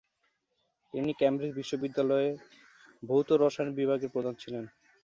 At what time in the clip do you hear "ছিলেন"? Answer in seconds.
4.41-4.63